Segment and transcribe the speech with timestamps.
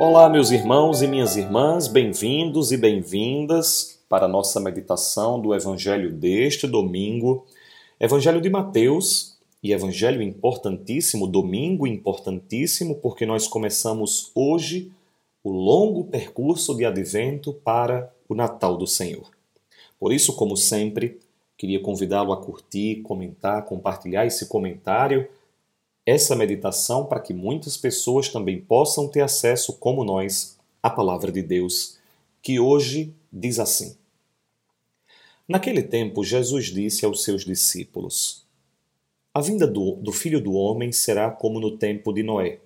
[0.00, 6.10] Olá, meus irmãos e minhas irmãs, bem-vindos e bem-vindas para a nossa meditação do Evangelho
[6.10, 7.44] deste domingo,
[8.00, 14.90] Evangelho de Mateus, e Evangelho importantíssimo, domingo importantíssimo, porque nós começamos hoje
[15.44, 19.28] o longo percurso de advento para o Natal do Senhor.
[19.98, 21.20] Por isso, como sempre,
[21.58, 25.28] queria convidá-lo a curtir, comentar, compartilhar esse comentário
[26.10, 31.40] essa meditação para que muitas pessoas também possam ter acesso, como nós, à palavra de
[31.40, 31.98] Deus,
[32.42, 33.96] que hoje diz assim:
[35.46, 38.44] Naquele tempo, Jesus disse aos seus discípulos:
[39.32, 42.58] A vinda do, do filho do homem será como no tempo de Noé.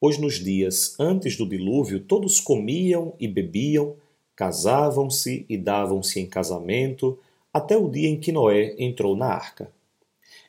[0.00, 3.94] Pois nos dias antes do dilúvio, todos comiam e bebiam,
[4.34, 7.16] casavam-se e davam-se em casamento,
[7.52, 9.70] até o dia em que Noé entrou na arca.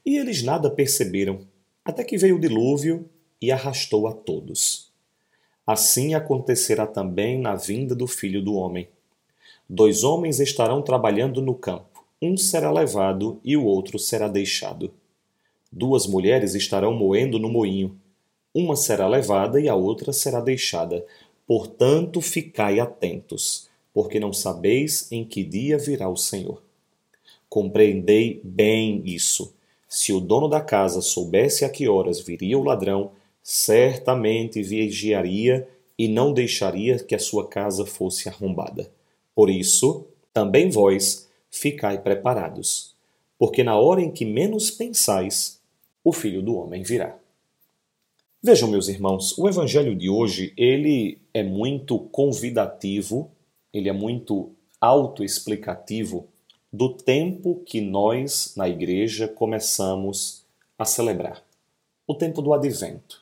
[0.03, 1.50] E eles nada perceberam
[1.83, 3.09] até que veio o dilúvio
[3.41, 4.91] e arrastou a todos.
[5.65, 8.87] Assim acontecerá também na vinda do filho do homem.
[9.67, 14.93] Dois homens estarão trabalhando no campo, um será levado e o outro será deixado.
[15.71, 17.97] Duas mulheres estarão moendo no moinho,
[18.53, 21.05] uma será levada e a outra será deixada.
[21.47, 26.61] Portanto, ficai atentos, porque não sabeis em que dia virá o Senhor.
[27.49, 29.53] Compreendei bem isso
[29.91, 33.11] se o dono da casa soubesse a que horas viria o ladrão,
[33.43, 38.89] certamente vigiaria e não deixaria que a sua casa fosse arrombada.
[39.35, 42.95] Por isso, também vós ficai preparados,
[43.37, 45.59] porque na hora em que menos pensais,
[46.05, 47.19] o Filho do Homem virá.
[48.41, 53.29] Vejam, meus irmãos, o evangelho de hoje, ele é muito convidativo,
[53.73, 56.29] ele é muito autoexplicativo
[56.71, 60.45] do tempo que nós, na igreja, começamos
[60.77, 61.43] a celebrar.
[62.07, 63.21] O tempo do advento.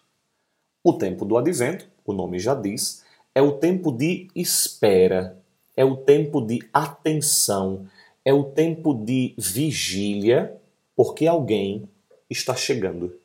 [0.84, 5.38] O tempo do advento, o nome já diz, é o tempo de espera,
[5.76, 7.88] é o tempo de atenção,
[8.24, 10.56] é o tempo de vigília,
[10.96, 11.90] porque alguém
[12.30, 13.18] está chegando.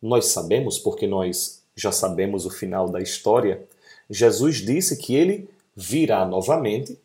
[0.00, 3.66] Nós sabemos, porque nós já sabemos o final da história,
[4.08, 6.98] Jesus disse que ele virá novamente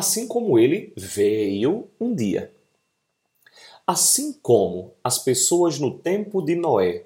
[0.00, 2.50] assim como ele veio um dia.
[3.86, 7.04] Assim como as pessoas no tempo de Noé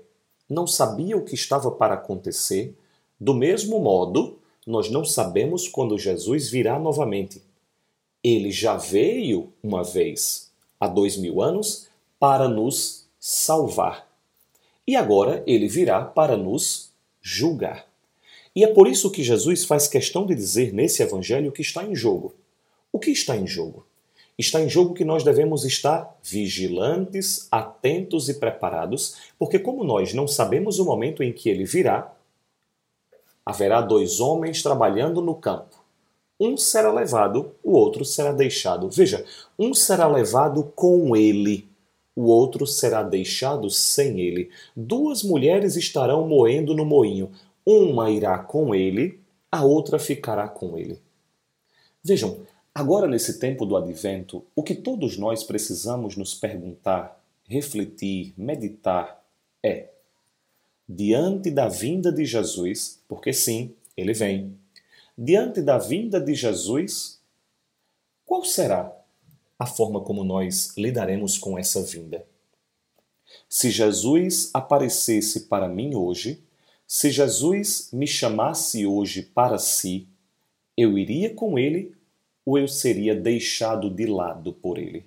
[0.49, 2.73] não sabiam o que estava para acontecer,
[3.19, 7.43] do mesmo modo, nós não sabemos quando Jesus virá novamente.
[8.23, 11.89] Ele já veio uma vez, há dois mil anos,
[12.21, 14.09] para nos salvar.
[14.87, 17.89] E agora ele virá para nos julgar.
[18.55, 21.97] E é por isso que Jesus faz questão de dizer nesse evangelho que está em
[21.97, 22.33] jogo.
[22.95, 23.85] O que está em jogo?
[24.39, 30.29] Está em jogo que nós devemos estar vigilantes, atentos e preparados, porque, como nós não
[30.29, 32.15] sabemos o momento em que ele virá,
[33.45, 35.77] haverá dois homens trabalhando no campo.
[36.39, 38.89] Um será levado, o outro será deixado.
[38.89, 39.25] Veja,
[39.59, 41.69] um será levado com ele,
[42.15, 44.51] o outro será deixado sem ele.
[44.77, 47.33] Duas mulheres estarão moendo no moinho.
[47.67, 49.19] Uma irá com ele,
[49.51, 50.97] a outra ficará com ele.
[52.05, 52.39] Vejam,
[52.75, 59.25] Agora, nesse tempo do advento, o que todos nós precisamos nos perguntar, refletir, meditar
[59.63, 59.91] é:
[60.89, 64.59] diante da vinda de Jesus, porque sim, ele vem,
[65.17, 67.21] diante da vinda de Jesus,
[68.27, 68.93] qual será
[69.57, 72.27] a forma como nós lidaremos com essa vinda?
[73.49, 76.43] Se Jesus aparecesse para mim hoje,
[76.89, 80.09] se Jesus me chamasse hoje para si,
[80.77, 81.95] eu iria com ele
[82.45, 85.05] ou eu seria deixado de lado por ele?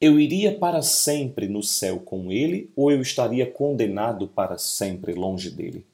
[0.00, 5.50] Eu iria para sempre no céu com ele ou eu estaria condenado para sempre longe
[5.50, 5.86] dele?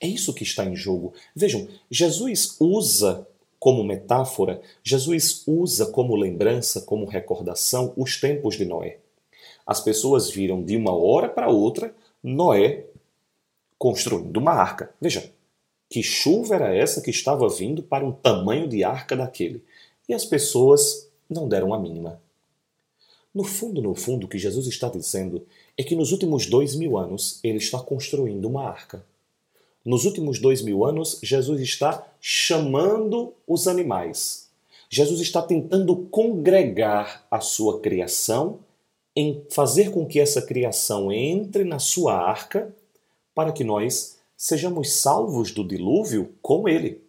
[0.00, 1.12] É isso que está em jogo.
[1.36, 3.26] Vejam, Jesus usa
[3.58, 8.96] como metáfora, Jesus usa como lembrança, como recordação, os tempos de Noé.
[9.66, 12.86] As pessoas viram de uma hora para outra Noé
[13.78, 14.94] construindo uma arca.
[14.98, 15.30] Veja,
[15.88, 19.62] que chuva era essa que estava vindo para um tamanho de arca daquele?
[20.10, 22.20] E as pessoas não deram a mínima.
[23.32, 25.46] No fundo, no fundo, o que Jesus está dizendo
[25.78, 29.06] é que nos últimos dois mil anos ele está construindo uma arca.
[29.84, 34.48] Nos últimos dois mil anos, Jesus está chamando os animais.
[34.88, 38.58] Jesus está tentando congregar a sua criação
[39.14, 42.74] em fazer com que essa criação entre na sua arca
[43.32, 47.00] para que nós sejamos salvos do dilúvio com ele.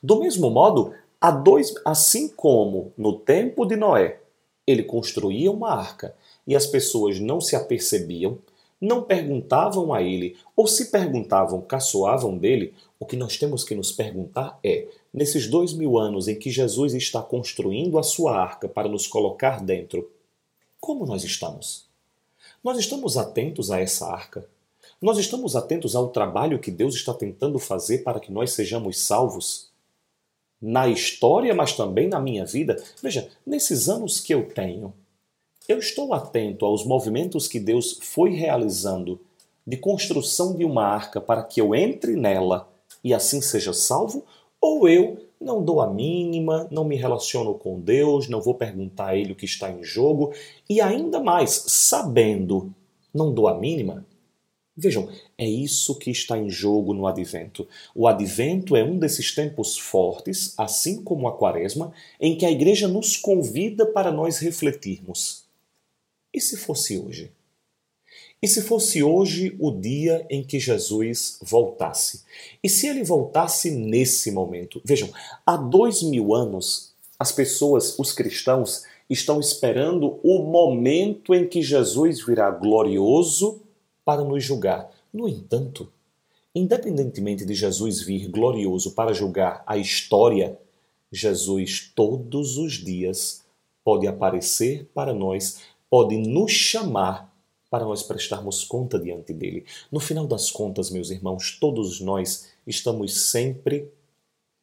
[0.00, 0.94] Do mesmo modo,
[1.24, 4.18] Há dois, assim como no tempo de Noé,
[4.66, 8.40] ele construía uma arca e as pessoas não se apercebiam,
[8.80, 13.92] não perguntavam a ele, ou se perguntavam, caçoavam dele, o que nós temos que nos
[13.92, 18.88] perguntar é: nesses dois mil anos em que Jesus está construindo a sua arca para
[18.88, 20.10] nos colocar dentro,
[20.80, 21.86] como nós estamos?
[22.64, 24.44] Nós estamos atentos a essa arca?
[25.00, 29.70] Nós estamos atentos ao trabalho que Deus está tentando fazer para que nós sejamos salvos?
[30.62, 32.80] Na história, mas também na minha vida.
[33.02, 34.94] Veja, nesses anos que eu tenho,
[35.68, 39.20] eu estou atento aos movimentos que Deus foi realizando
[39.66, 42.68] de construção de uma arca para que eu entre nela
[43.02, 44.24] e assim seja salvo?
[44.60, 49.16] Ou eu não dou a mínima, não me relaciono com Deus, não vou perguntar a
[49.16, 50.32] Ele o que está em jogo
[50.68, 52.72] e ainda mais, sabendo,
[53.12, 54.06] não dou a mínima?
[54.74, 57.68] Vejam, é isso que está em jogo no advento.
[57.94, 62.88] O advento é um desses tempos fortes, assim como a quaresma, em que a igreja
[62.88, 65.44] nos convida para nós refletirmos.
[66.32, 67.30] E se fosse hoje?
[68.40, 72.24] E se fosse hoje o dia em que Jesus voltasse?
[72.62, 74.80] E se ele voltasse nesse momento?
[74.84, 75.10] Vejam,
[75.46, 82.24] há dois mil anos, as pessoas, os cristãos, estão esperando o momento em que Jesus
[82.24, 83.61] virá glorioso
[84.04, 84.90] para nos julgar.
[85.12, 85.92] No entanto,
[86.54, 90.58] independentemente de Jesus vir glorioso para julgar a história,
[91.10, 93.44] Jesus todos os dias
[93.84, 95.60] pode aparecer para nós
[95.92, 97.30] pode nos chamar
[97.68, 99.66] para nós prestarmos conta diante dele.
[99.90, 103.92] No final das contas, meus irmãos, todos nós estamos sempre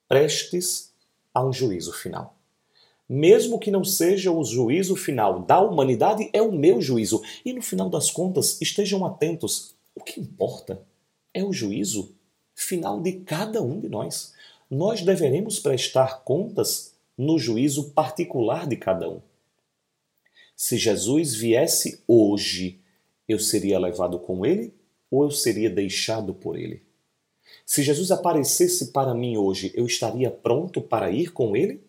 [0.07, 0.91] prestes
[1.31, 2.38] a um juízo final.
[3.09, 7.23] Mesmo que não seja o juízo final da humanidade, é o meu juízo.
[7.43, 10.79] E no final das contas, estejam atentos: o que importa
[11.33, 12.13] é o juízo
[12.53, 14.33] final de cada um de nós.
[14.69, 19.21] Nós deveremos prestar contas no juízo particular de cada um.
[20.55, 22.79] Se Jesus viesse hoje,
[23.27, 24.73] eu seria levado com ele
[25.09, 26.83] ou eu seria deixado por ele?
[27.65, 31.81] Se Jesus aparecesse para mim hoje, eu estaria pronto para ir com ele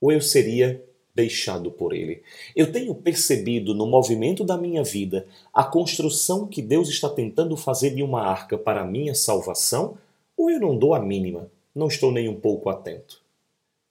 [0.00, 0.82] ou eu seria
[1.14, 2.22] deixado por ele?
[2.54, 7.94] Eu tenho percebido no movimento da minha vida a construção que Deus está tentando fazer
[7.94, 9.96] de uma arca para a minha salvação
[10.36, 13.22] ou eu não dou a mínima, não estou nem um pouco atento?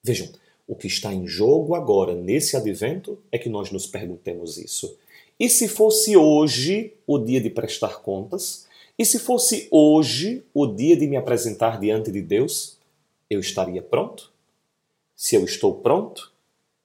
[0.03, 0.29] Vejam,
[0.67, 4.97] o que está em jogo agora, nesse advento, é que nós nos perguntemos isso.
[5.39, 8.67] E se fosse hoje o dia de prestar contas?
[8.97, 12.77] E se fosse hoje o dia de me apresentar diante de Deus?
[13.29, 14.31] Eu estaria pronto?
[15.15, 16.31] Se eu estou pronto,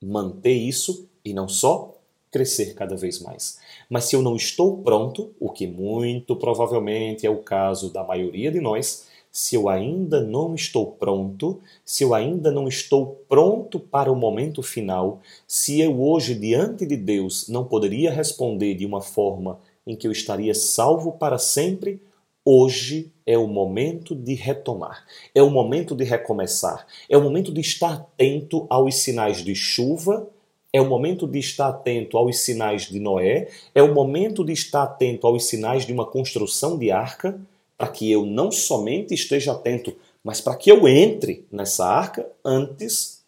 [0.03, 1.95] manter isso e não só
[2.31, 3.59] crescer cada vez mais.
[3.89, 8.51] Mas se eu não estou pronto, o que muito provavelmente é o caso da maioria
[8.51, 14.11] de nós, se eu ainda não estou pronto, se eu ainda não estou pronto para
[14.11, 19.59] o momento final, se eu hoje diante de Deus não poderia responder de uma forma
[19.87, 22.01] em que eu estaria salvo para sempre,
[22.45, 25.05] hoje é o momento de retomar,
[25.35, 30.29] é o momento de recomeçar, é o momento de estar atento aos sinais de chuva,
[30.73, 34.85] é o momento de estar atento aos sinais de Noé, é o momento de estar
[34.85, 37.41] atento aos sinais de uma construção de arca
[37.77, 43.23] para que eu não somente esteja atento, mas para que eu entre nessa arca antes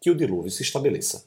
[0.00, 1.24] que o dilúvio se estabeleça.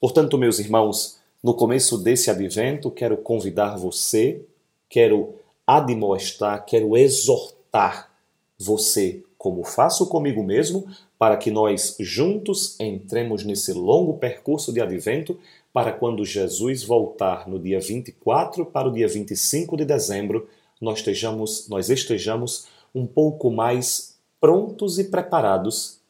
[0.00, 4.42] Portanto, meus irmãos, no começo desse advento, quero convidar você,
[4.88, 5.34] quero
[5.68, 8.10] admoestar, quero exortar
[8.58, 15.38] você, como faço comigo mesmo, para que nós juntos entremos nesse longo percurso de advento,
[15.70, 20.48] para quando Jesus voltar no dia 24 para o dia 25 de dezembro,
[20.80, 26.00] nós estejamos, nós estejamos um pouco mais prontos e preparados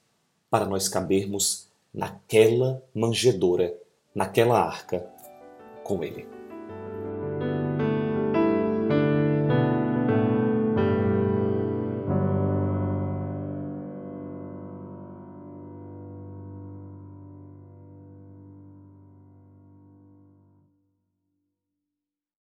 [0.48, 3.74] para nós cabermos naquela manjedoura,
[4.14, 5.04] naquela arca
[5.82, 6.47] com Ele.